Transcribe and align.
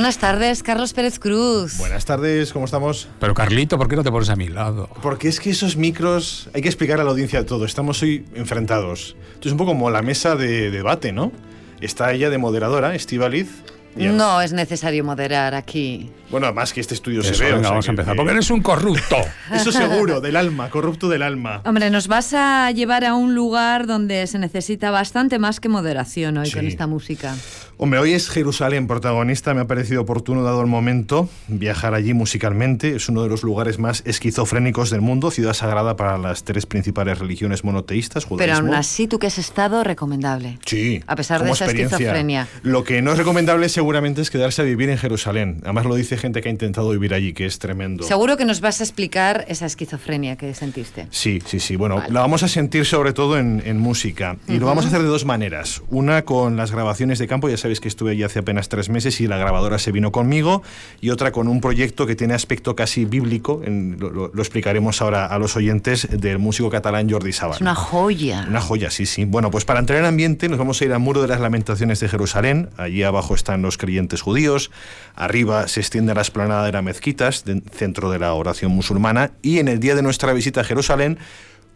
Buenas 0.00 0.16
tardes, 0.16 0.62
Carlos 0.62 0.94
Pérez 0.94 1.18
Cruz. 1.18 1.76
Buenas 1.76 2.06
tardes, 2.06 2.54
¿cómo 2.54 2.64
estamos? 2.64 3.06
Pero 3.20 3.34
Carlito, 3.34 3.76
¿por 3.76 3.86
qué 3.86 3.96
no 3.96 4.02
te 4.02 4.10
pones 4.10 4.30
a 4.30 4.34
mi 4.34 4.48
lado? 4.48 4.88
Porque 5.02 5.28
es 5.28 5.40
que 5.40 5.50
esos 5.50 5.76
micros, 5.76 6.48
hay 6.54 6.62
que 6.62 6.68
explicar 6.68 6.98
a 7.00 7.04
la 7.04 7.10
audiencia 7.10 7.44
todo, 7.44 7.66
estamos 7.66 8.00
hoy 8.00 8.24
enfrentados. 8.34 9.14
Esto 9.34 9.48
es 9.48 9.52
un 9.52 9.58
poco 9.58 9.72
como 9.72 9.90
la 9.90 10.00
mesa 10.00 10.36
de 10.36 10.70
debate, 10.70 11.12
¿no? 11.12 11.32
Está 11.82 12.14
ella 12.14 12.30
de 12.30 12.38
moderadora, 12.38 12.94
Estivaliz. 12.94 13.62
No 13.94 14.40
es 14.40 14.52
necesario 14.54 15.04
moderar 15.04 15.54
aquí. 15.54 16.10
Bueno, 16.30 16.50
más 16.54 16.72
que 16.72 16.80
este 16.80 16.94
estudio 16.94 17.20
Eso, 17.20 17.34
se 17.34 17.42
ve. 17.44 17.50
venga, 17.50 17.58
o 17.58 17.62
sea 17.62 17.70
vamos 17.70 17.88
a 17.88 17.90
empezar. 17.90 18.14
que- 18.14 18.16
Porque 18.16 18.32
eres 18.32 18.50
un 18.50 18.62
corrupto. 18.62 19.16
Eso 19.52 19.70
seguro, 19.70 20.20
del 20.22 20.36
alma, 20.36 20.70
corrupto 20.70 21.08
del 21.10 21.22
alma. 21.22 21.60
Hombre, 21.66 21.90
nos 21.90 22.06
vas 22.08 22.32
a 22.32 22.70
llevar 22.70 23.04
a 23.04 23.14
un 23.14 23.34
lugar 23.34 23.86
donde 23.88 24.26
se 24.28 24.38
necesita 24.38 24.90
bastante 24.92 25.38
más 25.40 25.58
que 25.60 25.68
moderación 25.68 26.38
hoy 26.38 26.46
Sí. 26.46 26.54
con 26.54 26.66
esta 26.68 26.86
música. 26.86 27.34
Hombre, 27.82 27.98
hoy 27.98 28.12
es 28.12 28.28
Jerusalén 28.28 28.86
protagonista, 28.86 29.54
me 29.54 29.62
ha 29.62 29.66
parecido 29.66 30.02
oportuno 30.02 30.42
dado 30.42 30.60
el 30.60 30.66
momento 30.66 31.30
viajar 31.48 31.94
allí 31.94 32.12
musicalmente. 32.12 32.94
Es 32.94 33.08
uno 33.08 33.22
de 33.22 33.30
los 33.30 33.42
lugares 33.42 33.78
más 33.78 34.02
esquizofrénicos 34.04 34.90
del 34.90 35.00
mundo, 35.00 35.30
ciudad 35.30 35.54
sagrada 35.54 35.96
para 35.96 36.18
las 36.18 36.44
tres 36.44 36.66
principales 36.66 37.18
religiones 37.18 37.64
monoteístas, 37.64 38.26
Pero 38.26 38.36
judaísmo. 38.36 38.66
aún 38.66 38.74
así, 38.74 39.06
tú 39.06 39.18
que 39.18 39.28
has 39.28 39.38
estado, 39.38 39.82
recomendable. 39.82 40.58
Sí. 40.66 41.02
A 41.06 41.16
pesar 41.16 41.42
de 41.42 41.52
esa 41.52 41.64
esquizofrenia. 41.64 42.48
Lo 42.62 42.84
que 42.84 43.00
no 43.00 43.12
es 43.12 43.18
recomendable 43.18 43.66
seguramente 43.70 44.20
es 44.20 44.28
quedarse 44.28 44.60
a 44.60 44.66
vivir 44.66 44.90
en 44.90 44.98
Jerusalén. 44.98 45.60
Además 45.62 45.86
lo 45.86 45.94
dice 45.94 46.18
gente 46.18 46.42
que 46.42 46.50
ha 46.50 46.52
intentado 46.52 46.90
vivir 46.90 47.14
allí, 47.14 47.32
que 47.32 47.46
es 47.46 47.58
tremendo. 47.58 48.04
Seguro 48.04 48.36
que 48.36 48.44
nos 48.44 48.60
vas 48.60 48.82
a 48.82 48.84
explicar 48.84 49.46
esa 49.48 49.64
esquizofrenia 49.64 50.36
que 50.36 50.52
sentiste. 50.52 51.06
Sí, 51.12 51.38
sí, 51.46 51.60
sí. 51.60 51.76
Bueno, 51.76 51.96
Vale. 51.96 52.12
la 52.12 52.20
vamos 52.20 52.42
a 52.42 52.48
sentir 52.48 52.84
sobre 52.84 53.14
todo 53.14 53.38
en, 53.38 53.62
en 53.64 53.78
música. 53.78 54.36
Y 54.48 54.58
lo 54.58 54.66
vamos 54.66 54.84
a 54.84 54.88
hacer 54.88 55.00
de 55.00 55.08
dos 55.08 55.24
maneras. 55.24 55.80
Una 55.88 56.26
con 56.26 56.58
las 56.58 56.72
grabaciones 56.72 57.18
de 57.18 57.26
campo, 57.26 57.48
ya 57.48 57.56
sabéis 57.56 57.69
que 57.78 57.86
estuve 57.86 58.10
allí 58.10 58.24
hace 58.24 58.40
apenas 58.40 58.68
tres 58.68 58.88
meses 58.88 59.20
y 59.20 59.28
la 59.28 59.36
grabadora 59.36 59.78
se 59.78 59.92
vino 59.92 60.10
conmigo. 60.10 60.64
Y 61.00 61.10
otra 61.10 61.30
con 61.30 61.46
un 61.46 61.60
proyecto 61.60 62.06
que 62.06 62.16
tiene 62.16 62.34
aspecto 62.34 62.74
casi 62.74 63.04
bíblico, 63.04 63.60
en- 63.64 63.98
lo, 64.00 64.10
lo- 64.10 64.30
lo 64.34 64.42
explicaremos 64.42 65.00
ahora 65.02 65.26
a 65.26 65.38
los 65.38 65.54
oyentes, 65.56 66.08
del 66.10 66.38
músico 66.38 66.70
catalán 66.70 67.08
Jordi 67.08 67.32
Sabal. 67.32 67.56
Es 67.56 67.60
una 67.60 67.74
joya. 67.74 68.46
Una 68.48 68.60
joya, 68.60 68.90
sí, 68.90 69.04
sí. 69.06 69.24
Bueno, 69.26 69.50
pues 69.50 69.64
para 69.64 69.78
entrar 69.78 69.98
en 69.98 70.06
ambiente 70.06 70.48
nos 70.48 70.58
vamos 70.58 70.80
a 70.80 70.84
ir 70.86 70.92
al 70.92 70.98
Muro 71.00 71.20
de 71.22 71.28
las 71.28 71.40
Lamentaciones 71.40 72.00
de 72.00 72.08
Jerusalén. 72.08 72.70
Allí 72.78 73.02
abajo 73.02 73.34
están 73.34 73.60
los 73.62 73.76
creyentes 73.76 74.22
judíos. 74.22 74.70
Arriba 75.14 75.68
se 75.68 75.80
extiende 75.80 76.14
la 76.14 76.22
esplanada 76.22 76.64
de 76.64 76.72
las 76.72 76.82
mezquitas, 76.82 77.44
de- 77.44 77.60
centro 77.76 78.10
de 78.10 78.18
la 78.18 78.32
oración 78.32 78.72
musulmana. 78.72 79.32
Y 79.42 79.58
en 79.58 79.68
el 79.68 79.80
día 79.80 79.94
de 79.94 80.02
nuestra 80.02 80.32
visita 80.32 80.62
a 80.62 80.64
Jerusalén, 80.64 81.18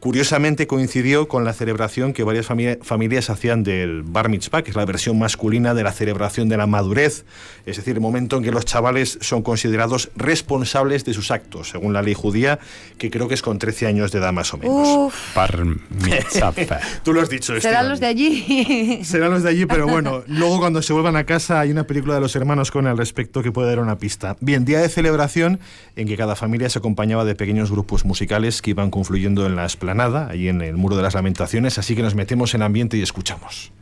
curiosamente 0.04 0.66
coincidió 0.66 1.28
con 1.28 1.46
la 1.46 1.54
celebración 1.54 2.12
que 2.12 2.24
varias 2.24 2.44
familia- 2.44 2.76
familias 2.82 3.30
hacían 3.30 3.62
del 3.62 4.02
Bar 4.02 4.28
Mitzvah, 4.28 4.60
que 4.60 4.68
es 4.68 4.76
la 4.76 4.84
versión 4.84 5.18
masculina 5.18 5.72
de 5.72 5.82
la 5.82 5.92
celebración 5.92 6.50
de 6.50 6.58
la 6.58 6.66
madurez. 6.66 7.24
Es 7.64 7.78
decir, 7.78 7.94
el 7.94 8.02
momento 8.02 8.36
en 8.36 8.42
que 8.42 8.50
los 8.50 8.66
chavales 8.66 9.16
son 9.22 9.40
considerados 9.42 10.10
responsables 10.14 11.06
de 11.06 11.14
sus 11.14 11.30
actos, 11.30 11.70
según 11.70 11.94
la 11.94 12.02
ley 12.02 12.12
judía, 12.12 12.58
que 12.98 13.10
creo 13.10 13.28
que 13.28 13.34
es 13.34 13.40
con 13.40 13.58
13 13.58 13.86
años 13.86 14.12
de 14.12 14.18
edad 14.18 14.30
más 14.34 14.52
o 14.52 14.58
menos. 14.58 14.86
Uf, 14.86 15.34
Par 15.34 15.64
mitzvah. 15.64 16.52
Tú 17.02 17.14
lo 17.14 17.22
has 17.22 17.30
dicho, 17.30 17.58
serán 17.58 17.86
Esteban. 17.86 17.88
los 17.88 18.00
de 18.00 18.06
allí. 18.06 19.00
Serán 19.04 19.30
los 19.30 19.42
de 19.42 19.48
allí, 19.48 19.64
pero 19.64 19.86
bueno, 19.88 20.22
luego 20.28 20.58
cuando 20.58 20.82
se 20.82 20.92
vuelvan 20.92 21.16
a 21.16 21.24
casa 21.24 21.60
hay 21.60 21.70
una 21.70 21.84
película 21.84 22.14
de 22.14 22.20
los 22.20 22.36
hermanos 22.36 22.70
con 22.70 22.86
al 22.86 22.98
respecto 22.98 23.42
que 23.42 23.52
puede 23.52 23.68
dar 23.70 23.78
una 23.78 23.96
pista. 23.96 24.36
Bien, 24.40 24.66
día 24.66 24.80
de 24.80 24.90
celebración 24.90 25.60
en 25.96 26.06
que 26.06 26.18
cada 26.18 26.36
familia 26.36 26.68
se 26.68 26.78
acompañaba 26.78 27.24
de 27.24 27.34
pequeños 27.34 27.70
grupos 27.70 28.04
musicales 28.04 28.60
que 28.60 28.70
iban 28.70 28.90
confluyendo 28.90 29.46
en 29.46 29.56
la 29.56 29.64
esplanada, 29.94 30.28
allí 30.28 30.48
en 30.48 30.60
el 30.60 30.76
Muro 30.76 30.96
de 30.96 31.02
las 31.02 31.14
Lamentaciones, 31.14 31.78
así 31.78 31.94
que 31.94 32.02
nos 32.02 32.16
metemos 32.16 32.54
en 32.54 32.62
ambiente 32.62 32.96
y 32.96 33.02
escuchamos. 33.02 33.72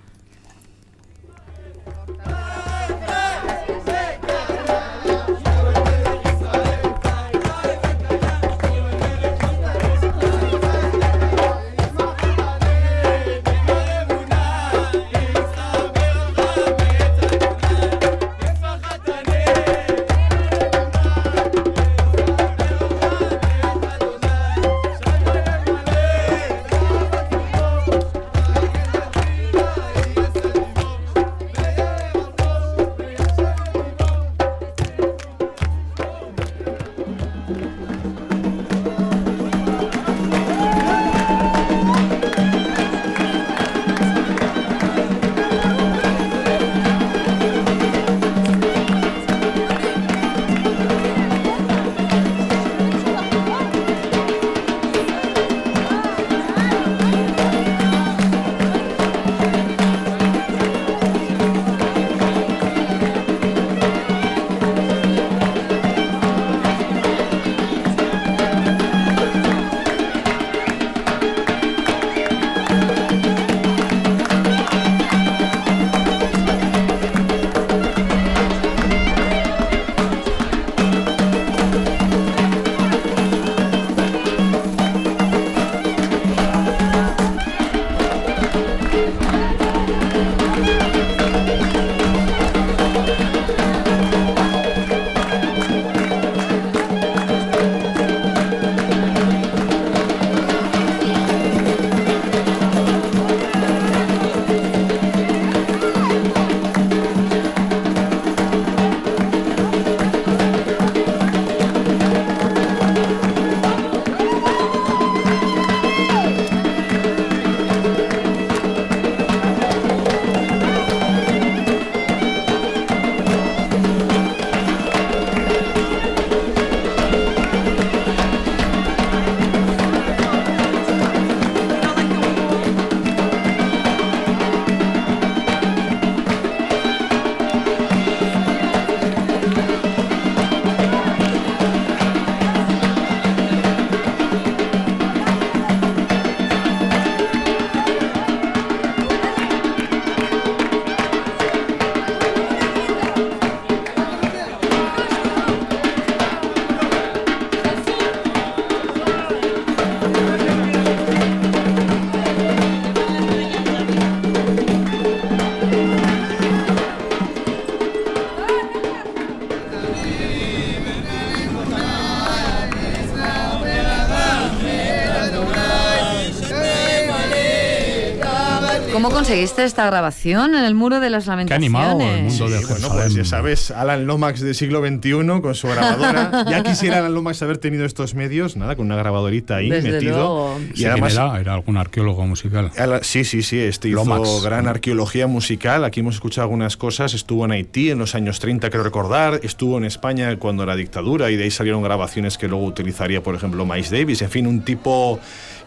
¿Cómo 178.93 179.11
conseguiste 179.11 179.65
esta 179.65 179.87
grabación 179.87 180.55
en 180.55 180.65
el 180.65 180.75
Muro 180.75 181.01
de 181.01 181.09
las 181.09 181.27
Lamentaciones? 181.27 181.49
Qué 181.49 181.55
animado 181.55 182.01
el 182.01 182.23
mundo 182.25 182.25
de 182.25 182.31
Sí, 182.31 182.43
bueno, 182.43 182.67
Jerusalén. 182.69 182.93
pues 182.93 183.15
ya 183.15 183.25
sabes, 183.25 183.71
Alan 183.71 184.07
Lomax 184.07 184.41
del 184.41 184.55
siglo 184.55 184.81
XXI 184.87 185.41
con 185.41 185.55
su 185.55 185.67
grabadora. 185.69 186.45
ya 186.51 186.63
quisiera 186.63 186.99
Alan 186.99 187.15
Lomax 187.15 187.43
haber 187.43 187.57
tenido 187.59 187.87
estos 187.87 188.15
medios, 188.15 188.57
nada, 188.57 188.77
con 188.77 188.87
una 188.87 188.97
grabadorita 188.97 189.57
ahí 189.57 189.71
Desde 189.71 189.93
metido. 189.93 190.17
luego. 190.19 190.61
Y 190.75 190.79
Sí, 190.79 190.85
además, 190.85 191.15
¿quién 191.15 191.27
era? 191.27 191.41
Era 191.41 191.55
algún 191.55 191.77
arqueólogo 191.79 192.27
musical. 192.27 192.71
Ala- 192.79 193.03
Sí, 193.03 193.25
sí, 193.25 193.43
sí, 193.43 193.59
este 193.59 193.89
hizo 193.89 194.05
Lomax. 194.05 194.43
gran 194.43 194.69
arqueología 194.69 195.27
musical. 195.27 195.85
Aquí 195.85 196.01
hemos 196.01 196.17
escuchado 196.17 196.43
algunas 196.45 196.77
cosas. 196.77 197.15
Estuvo 197.15 197.45
en 197.47 197.53
Haití 197.53 197.91
en 197.91 197.99
los 197.99 198.15
años 198.15 198.41
30, 198.41 198.69
creo 198.71 198.83
recordar. 198.85 199.41
Estuvo 199.43 199.79
en 199.79 199.85
España 199.85 200.37
cuando 200.39 200.63
era 200.65 200.77
dictadura 200.77 201.31
y 201.31 201.37
de 201.37 201.45
ahí 201.45 201.51
salieron 201.51 201.83
grabaciones 201.83 202.37
que 202.37 202.47
luego 202.47 202.65
utilizaría, 202.67 203.23
por 203.23 203.35
ejemplo, 203.35 203.65
Miles 203.65 203.91
Davis. 203.91 204.21
En 204.23 204.31
fin, 204.31 204.47
un 204.47 204.61
tipo 204.63 205.19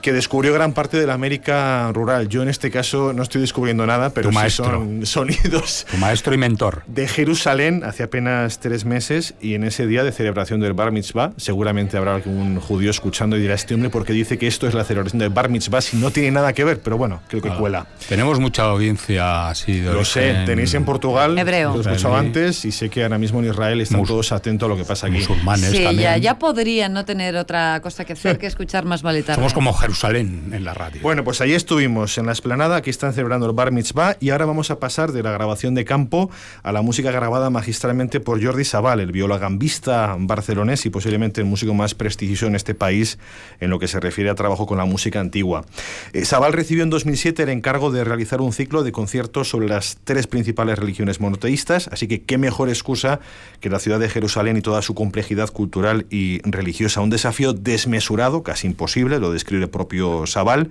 que 0.02 0.14
descubrió 0.14 0.54
gran 0.54 0.74
parte 0.74 0.98
de 1.00 1.08
la 1.08 1.16
América 1.16 1.92
rural. 1.92 2.30
Yo 2.30 2.44
en 2.44 2.50
este 2.50 2.70
caso 2.70 3.12
no 3.16 3.24
estoy 3.24 3.42
descubriendo 3.42 3.86
nada, 3.86 4.10
pero 4.12 4.32
sí 4.32 4.50
son 4.50 5.06
sonidos 5.06 5.86
Tu 5.90 5.98
maestro 5.98 6.34
y 6.34 6.38
mentor. 6.38 6.84
de 6.88 7.08
Jerusalén 7.08 7.84
hace 7.84 8.04
apenas 8.04 8.60
tres 8.60 8.86
meses 8.86 9.34
y 9.42 9.56
en 9.56 9.64
ese 9.64 9.88
día 9.88 10.04
de 10.04 10.12
celebración 10.12 10.60
del 10.60 10.74
Bar 10.74 10.92
Mitzvah 10.92 11.32
seguramente 11.38 11.98
habrá 11.98 12.16
algún 12.16 12.60
judío 12.60 12.92
escuchando 12.92 13.38
y 13.38 13.42
dirá 13.42 13.56
este 13.56 13.74
hombre 13.74 13.90
porque 13.90 14.14
dice 14.14 14.38
que 14.38 14.48
esto 14.48 14.68
es 14.68 14.74
la 14.74 14.84
celebración 14.84 15.20
del 15.20 15.30
Bar 15.30 15.50
Mitzvah 15.50 15.82
si 15.82 15.98
no 15.98 16.12
tiene 16.12 16.32
nada 16.32 16.54
que 16.54 16.64
ver, 16.64 16.80
pero 16.82 16.98
bueno, 16.98 17.22
creo 17.28 17.42
que 17.42 17.50
cuela. 17.50 17.88
Tenemos 18.08 18.40
mucha 18.40 18.64
audiencia 18.66 19.50
así 19.50 19.80
de 19.80 19.92
Lo 19.92 20.06
sé, 20.06 20.44
tenéis 20.46 20.74
en 20.76 20.86
Portugal, 20.86 21.38
Hebreo. 21.40 21.72
lo 21.72 21.78
he 21.78 21.82
escuchado 21.82 22.16
antes 22.16 22.64
y 22.64 22.72
sé 22.72 22.88
que 22.90 23.02
ahora 23.02 23.18
mismo 23.18 23.40
en 23.40 23.50
Israel 23.50 23.82
están 23.82 24.00
Mus- 24.02 24.08
todos 24.10 24.32
atentos 24.32 24.68
a 24.68 24.70
lo 24.70 24.78
que 24.78 24.86
pasa 24.86 25.08
aquí. 25.08 25.18
musulmanes 25.18 25.72
Sí, 25.72 25.84
también. 25.84 26.02
ya, 26.12 26.18
ya 26.18 26.38
podrían 26.38 26.94
no 26.94 27.04
tener 27.04 27.36
otra 27.36 27.80
cosa 27.82 28.06
que 28.06 28.14
hacer 28.14 28.38
que 28.38 28.46
escuchar 28.46 28.86
más 28.86 29.02
vale 29.02 29.24
tarde. 29.24 29.36
Somos 29.38 29.54
como 29.54 29.74
Jerusalén 29.74 30.52
en 30.54 30.64
la 30.64 30.76
radio. 30.76 31.02
Bueno, 31.02 31.24
pues 31.24 31.42
ahí 31.42 31.54
estuvimos 31.54 32.18
en 32.20 32.28
la 32.28 32.32
esplanada, 32.34 32.76
aquí 32.76 32.92
están 32.92 33.12
celebrando 33.14 33.48
el 33.48 33.54
Bar 33.54 33.72
Mitzvah 33.72 34.18
y 34.20 34.30
ahora 34.30 34.46
vamos 34.46 34.70
a 34.70 34.80
pasar 34.80 35.12
de 35.12 35.24
la 35.24 35.32
grabación 35.32 35.74
de 35.74 35.84
campo 35.84 36.30
a 36.62 36.72
la 36.72 36.84
música 36.84 37.10
grabada 37.10 37.50
magistralmente 37.50 38.20
por 38.20 38.44
Jordi 38.44 38.66
Sabal, 38.66 39.00
el 39.00 39.12
violagambista 39.14 40.16
barcelonés 40.20 40.86
y 40.86 40.92
posiblemente 40.92 41.42
el 41.42 41.48
músico 41.48 41.74
más 41.74 41.96
prestigioso 41.96 42.46
en 42.46 42.56
este 42.56 42.76
país 42.76 43.18
en 43.60 43.72
lo 43.72 43.80
que 43.80 43.88
se 43.88 44.00
refiere 44.00 44.30
a 44.30 44.36
trabajo 44.36 44.68
con 44.68 44.78
la 44.78 44.86
música 44.86 45.20
antigua. 45.20 45.66
Eh, 46.14 46.24
Sabal 46.24 46.54
recibió 46.54 46.84
en 46.84 46.92
2007 46.92 47.42
el 47.44 47.50
encargo 47.50 47.92
de 47.92 47.95
realizar 48.04 48.42
un 48.42 48.54
ciclo 48.54 48.84
de 48.84 48.92
conciertos 48.92 49.50
sobre 49.50 49.68
las 49.68 49.98
tres 50.04 50.28
principales 50.28 50.78
religiones 50.78 51.20
monoteístas, 51.20 51.88
así 51.92 52.08
que 52.08 52.24
qué 52.24 52.38
mejor 52.38 52.70
excusa 52.70 53.20
que 53.60 53.70
la 53.70 53.80
ciudad 53.80 54.00
de 54.00 54.10
Jerusalén 54.10 54.58
y 54.58 54.62
toda 54.62 54.82
su 54.82 54.96
complejidad 54.96 55.50
cultural 55.50 56.06
y 56.10 56.42
religiosa. 56.44 57.02
Un 57.02 57.10
desafío 57.10 57.54
desmesurado, 57.54 58.44
casi 58.44 58.68
imposible, 58.68 59.20
lo 59.20 59.32
describe 59.32 59.64
el 59.64 59.70
propio 59.70 60.26
Sabal. 60.28 60.70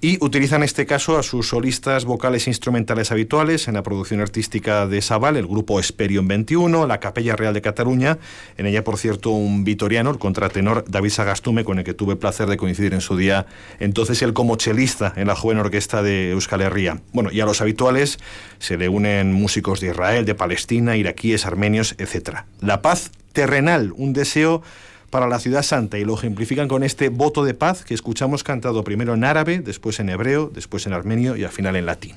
Y 0.00 0.24
utiliza 0.24 0.54
en 0.54 0.62
este 0.62 0.86
caso 0.86 1.18
a 1.18 1.24
sus 1.24 1.48
solistas 1.48 2.04
vocales 2.04 2.46
e 2.46 2.50
instrumentales 2.50 3.10
habituales 3.10 3.66
en 3.66 3.74
la 3.74 3.82
producción 3.82 4.20
artística 4.20 4.86
de 4.86 5.02
Sabal, 5.02 5.36
el 5.36 5.48
grupo 5.48 5.80
Esperion 5.80 6.28
21, 6.28 6.86
la 6.86 7.00
Capella 7.00 7.34
Real 7.34 7.52
de 7.52 7.62
Cataluña, 7.62 8.18
en 8.56 8.66
ella, 8.66 8.84
por 8.84 8.96
cierto, 8.96 9.30
un 9.30 9.64
vitoriano, 9.64 10.10
el 10.10 10.18
contratenor 10.18 10.84
David 10.86 11.10
Sagastume, 11.10 11.64
con 11.64 11.80
el 11.80 11.84
que 11.84 11.94
tuve 11.94 12.12
el 12.12 12.18
placer 12.18 12.46
de 12.46 12.56
coincidir 12.56 12.94
en 12.94 13.00
su 13.00 13.16
día, 13.16 13.46
entonces 13.80 14.22
él 14.22 14.34
como 14.34 14.54
chelista 14.54 15.14
en 15.16 15.26
la 15.26 15.34
joven 15.34 15.58
orquesta 15.58 16.00
de 16.00 16.30
Euskal 16.30 16.60
Herria. 16.60 17.00
Bueno, 17.12 17.32
y 17.32 17.40
a 17.40 17.44
los 17.44 17.60
habituales 17.60 18.20
se 18.60 18.76
le 18.76 18.88
unen 18.88 19.32
músicos 19.32 19.80
de 19.80 19.88
Israel, 19.88 20.24
de 20.24 20.36
Palestina, 20.36 20.96
iraquíes, 20.96 21.44
armenios, 21.44 21.96
etc. 21.98 22.42
La 22.60 22.82
paz 22.82 23.10
terrenal, 23.32 23.92
un 23.96 24.12
deseo 24.12 24.62
para 25.10 25.26
la 25.28 25.38
ciudad 25.38 25.62
santa 25.62 25.98
y 25.98 26.04
lo 26.04 26.14
ejemplifican 26.14 26.68
con 26.68 26.82
este 26.82 27.08
voto 27.08 27.44
de 27.44 27.54
paz 27.54 27.84
que 27.84 27.94
escuchamos 27.94 28.44
cantado 28.44 28.84
primero 28.84 29.14
en 29.14 29.24
árabe, 29.24 29.60
después 29.60 30.00
en 30.00 30.08
hebreo, 30.08 30.50
después 30.52 30.86
en 30.86 30.92
armenio 30.92 31.36
y 31.36 31.44
al 31.44 31.50
final 31.50 31.76
en 31.76 31.86
latín. 31.86 32.16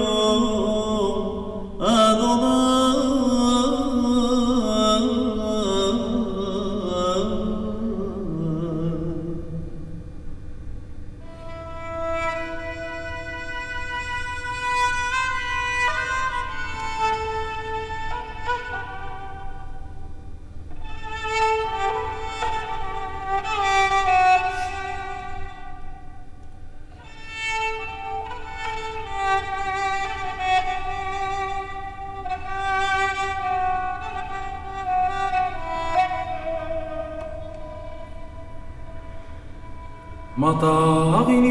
մտաղինից 40.39 41.41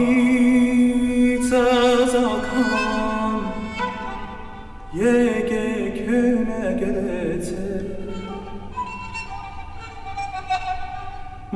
զաքան 1.51 3.35
եկեք 4.97 5.97
հյունը 6.07 6.71
գեցել 6.81 7.85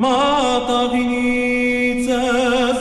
մտաղինից 0.05 2.05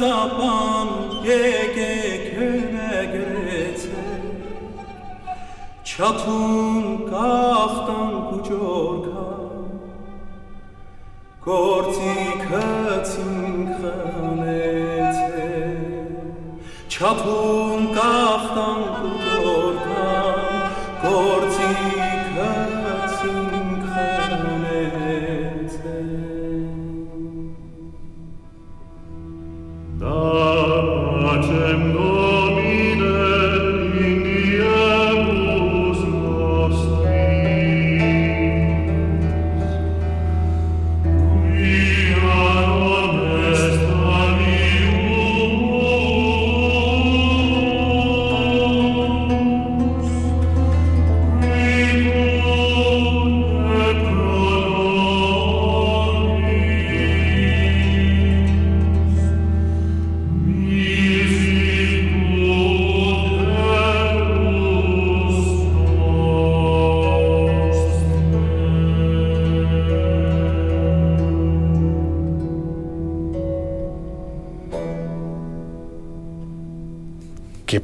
զապան 0.02 0.90
եկեք 1.30 2.26
հյունը 2.36 3.00
գեցել 3.14 4.28
չաթուն 5.88 6.84
կախտան 7.08 8.12
կուջորքան 8.28 9.42
գործի 11.48 12.14
քացին 12.44 13.58
մնեցե 14.20 15.48
չափուն 16.94 17.90
կախտանք 17.98 19.13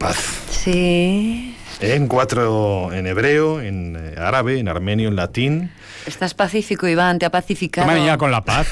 paz. 0.01 0.17
Sí. 0.51 1.55
En 1.81 2.09
cuatro, 2.09 2.93
en 2.93 3.07
hebreo, 3.07 3.61
en 3.61 3.97
eh, 3.97 4.15
árabe, 4.19 4.59
en 4.59 4.69
armenio, 4.69 5.09
en 5.09 5.17
latín. 5.17 5.71
Estás 6.07 6.35
pacífico, 6.35 6.89
Iván, 6.89 7.19
te 7.19 7.27
ha 7.27 7.31
pacificado. 7.31 7.87
Toma 7.87 8.05
ya 8.05 8.17
con 8.17 8.31
la 8.31 8.43
paz. 8.43 8.67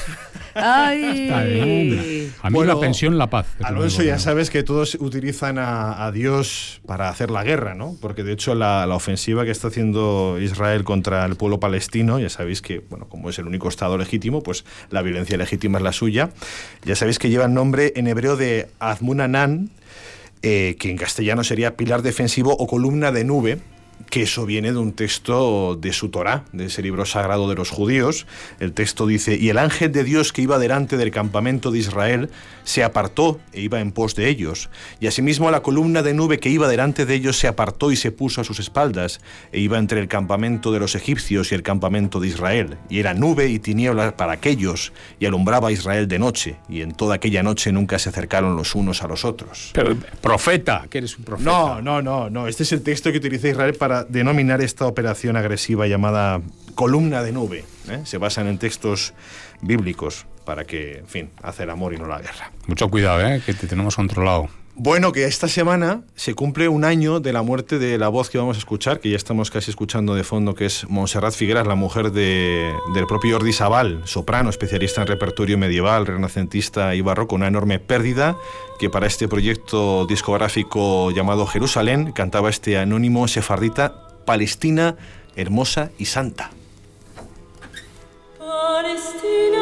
Ay. 0.55 1.23
Está 1.23 1.43
bien. 1.43 2.33
A 2.41 2.49
mí 2.49 2.55
Bueno, 2.55 2.73
la 2.73 2.79
pensión, 2.79 3.17
la 3.17 3.29
paz. 3.29 3.45
Alonso, 3.61 4.01
ya 4.01 4.17
sabes 4.17 4.49
que 4.49 4.63
todos 4.63 4.95
utilizan 4.99 5.59
a, 5.59 6.05
a 6.05 6.11
Dios 6.11 6.81
para 6.85 7.09
hacer 7.09 7.29
la 7.29 7.43
guerra, 7.43 7.75
¿no? 7.75 7.95
Porque 8.01 8.23
de 8.23 8.33
hecho 8.33 8.55
la, 8.55 8.85
la 8.87 8.95
ofensiva 8.95 9.45
que 9.45 9.51
está 9.51 9.67
haciendo 9.67 10.37
Israel 10.41 10.83
contra 10.83 11.25
el 11.25 11.35
pueblo 11.35 11.59
palestino, 11.59 12.19
ya 12.19 12.29
sabéis 12.29 12.61
que, 12.61 12.79
bueno, 12.89 13.07
como 13.07 13.29
es 13.29 13.37
el 13.37 13.47
único 13.47 13.69
Estado 13.69 13.97
legítimo, 13.97 14.41
pues 14.41 14.65
la 14.89 15.03
violencia 15.03 15.37
legítima 15.37 15.77
es 15.77 15.83
la 15.83 15.93
suya. 15.93 16.31
Ya 16.83 16.95
sabéis 16.95 17.19
que 17.19 17.29
lleva 17.29 17.45
el 17.45 17.53
nombre 17.53 17.93
en 17.95 18.07
hebreo 18.07 18.35
de 18.35 18.67
Azmunanan, 18.79 19.69
eh, 20.41 20.75
que 20.79 20.89
en 20.89 20.97
castellano 20.97 21.43
sería 21.43 21.75
pilar 21.75 22.01
defensivo 22.01 22.55
o 22.57 22.67
columna 22.67 23.11
de 23.11 23.23
nube, 23.23 23.59
que 24.09 24.23
eso 24.23 24.45
viene 24.45 24.71
de 24.71 24.77
un 24.77 24.93
texto 24.93 25.75
de 25.75 25.93
su 25.93 26.09
Torá, 26.09 26.45
de 26.51 26.65
ese 26.65 26.81
libro 26.81 27.05
sagrado 27.05 27.49
de 27.49 27.55
los 27.55 27.69
judíos. 27.69 28.25
El 28.59 28.73
texto 28.73 29.05
dice, 29.05 29.35
y 29.35 29.49
el 29.49 29.57
ángel 29.57 29.91
de 29.91 30.03
Dios 30.03 30.33
que 30.33 30.41
iba 30.41 30.59
delante 30.59 30.97
del 30.97 31.11
campamento 31.11 31.71
de 31.71 31.79
Israel 31.79 32.29
se 32.63 32.83
apartó 32.83 33.39
e 33.53 33.61
iba 33.61 33.79
en 33.79 33.91
pos 33.91 34.15
de 34.15 34.29
ellos. 34.29 34.69
Y 34.99 35.07
asimismo 35.07 35.51
la 35.51 35.61
columna 35.61 36.03
de 36.03 36.13
nube 36.13 36.39
que 36.39 36.49
iba 36.49 36.67
delante 36.67 37.05
de 37.05 37.15
ellos 37.15 37.37
se 37.37 37.47
apartó 37.47 37.91
y 37.91 37.95
se 37.95 38.11
puso 38.11 38.41
a 38.41 38.43
sus 38.43 38.59
espaldas, 38.59 39.21
e 39.51 39.59
iba 39.59 39.77
entre 39.77 39.99
el 39.99 40.07
campamento 40.07 40.71
de 40.71 40.79
los 40.79 40.95
egipcios 40.95 41.51
y 41.51 41.55
el 41.55 41.63
campamento 41.63 42.19
de 42.19 42.27
Israel. 42.27 42.77
Y 42.89 42.99
era 42.99 43.13
nube 43.13 43.47
y 43.47 43.59
tinieblas 43.59 44.13
para 44.13 44.33
aquellos, 44.33 44.93
y 45.19 45.25
alumbraba 45.25 45.69
a 45.69 45.71
Israel 45.71 46.07
de 46.07 46.19
noche, 46.19 46.57
y 46.67 46.81
en 46.81 46.93
toda 46.93 47.15
aquella 47.15 47.43
noche 47.43 47.71
nunca 47.71 47.99
se 47.99 48.09
acercaron 48.09 48.55
los 48.55 48.75
unos 48.75 49.03
a 49.03 49.07
los 49.07 49.25
otros. 49.25 49.71
Pero, 49.73 49.95
profeta, 50.21 50.85
que 50.89 50.99
eres 50.99 51.17
un 51.17 51.23
profeta. 51.23 51.49
No, 51.49 51.81
no, 51.81 52.01
no, 52.01 52.29
no. 52.29 52.47
Este 52.47 52.63
es 52.63 52.71
el 52.71 52.81
texto 52.81 53.11
que 53.11 53.17
utiliza 53.17 53.49
Israel 53.49 53.75
para 53.75 53.88
denominar 54.07 54.61
esta 54.61 54.85
operación 54.87 55.35
agresiva 55.35 55.87
llamada 55.87 56.41
columna 56.75 57.21
de 57.23 57.31
nube. 57.31 57.65
¿eh? 57.89 58.01
Se 58.05 58.17
basan 58.17 58.47
en 58.47 58.57
textos 58.57 59.13
bíblicos 59.61 60.25
para 60.45 60.65
que, 60.65 60.99
en 60.99 61.07
fin, 61.07 61.29
hacer 61.43 61.65
el 61.65 61.71
amor 61.71 61.93
y 61.93 61.97
no 61.97 62.07
la 62.07 62.19
guerra. 62.19 62.51
Mucho 62.67 62.89
cuidado, 62.89 63.21
¿eh? 63.27 63.41
que 63.45 63.53
te 63.53 63.67
tenemos 63.67 63.95
controlado. 63.95 64.49
Bueno, 64.81 65.11
que 65.11 65.25
esta 65.25 65.49
semana 65.49 66.03
se 66.15 66.33
cumple 66.35 66.69
un 66.69 66.85
año 66.85 67.19
de 67.19 67.33
la 67.33 67.41
muerte 67.41 67.79
de 67.79 67.97
la 67.97 68.07
voz 68.07 68.29
que 68.29 68.37
vamos 68.37 68.55
a 68.55 68.59
escuchar, 68.59 69.01
que 69.01 69.09
ya 69.09 69.17
estamos 69.17 69.51
casi 69.51 69.71
escuchando 69.71 70.15
de 70.15 70.23
fondo, 70.23 70.55
que 70.55 70.65
es 70.65 70.87
Montserrat 70.89 71.33
Figueras, 71.33 71.67
la 71.67 71.75
mujer 71.75 72.13
de- 72.13 72.73
del 72.93 73.05
propio 73.05 73.35
Jordi 73.35 73.51
Sabal, 73.51 74.01
soprano, 74.05 74.49
especialista 74.49 75.01
en 75.01 75.07
repertorio 75.07 75.57
medieval, 75.57 76.05
renacentista 76.05 76.95
y 76.95 77.01
barroco, 77.01 77.35
una 77.35 77.47
enorme 77.47 77.79
pérdida 77.79 78.37
que 78.79 78.89
para 78.89 79.05
este 79.05 79.27
proyecto 79.27 80.05
discográfico 80.05 81.11
llamado 81.11 81.45
Jerusalén 81.45 82.13
cantaba 82.13 82.49
este 82.49 82.77
anónimo 82.77 83.27
sefardita 83.27 84.07
Palestina, 84.25 84.95
hermosa 85.35 85.91
y 85.97 86.05
santa. 86.05 86.51
Palestina 88.37 89.58